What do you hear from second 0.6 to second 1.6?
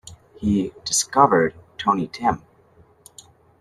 "discovered"